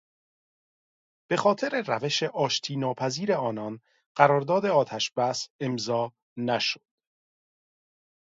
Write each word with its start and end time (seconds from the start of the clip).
به 1.29 1.37
خاطر 1.37 1.83
روش 1.87 2.23
آشتیناپذیر 2.23 3.33
آنان 3.33 3.79
قرار 4.17 4.41
داد 4.41 4.65
آتشبس 4.65 5.49
امضا 5.61 6.11
نشد. 6.37 6.85